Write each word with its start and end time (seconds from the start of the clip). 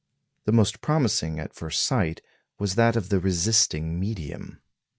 The 0.45 0.51
most 0.51 0.81
promising 0.81 1.39
at 1.39 1.53
first 1.53 1.83
sight 1.83 2.21
was 2.57 2.73
that 2.73 2.95
of 2.95 3.09
the 3.09 3.19
resisting 3.19 3.99
medium. 3.99 4.59